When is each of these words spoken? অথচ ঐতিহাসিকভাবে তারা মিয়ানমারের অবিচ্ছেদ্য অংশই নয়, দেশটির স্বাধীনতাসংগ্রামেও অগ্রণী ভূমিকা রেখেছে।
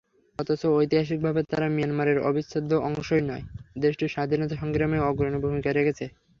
অথচ 0.39 0.61
ঐতিহাসিকভাবে 0.71 1.41
তারা 1.51 1.67
মিয়ানমারের 1.69 2.17
অবিচ্ছেদ্য 2.27 2.71
অংশই 2.87 3.23
নয়, 3.29 3.43
দেশটির 3.75 4.13
স্বাধীনতাসংগ্রামেও 4.15 5.07
অগ্রণী 5.09 5.37
ভূমিকা 5.43 5.69
রেখেছে। 5.71 6.05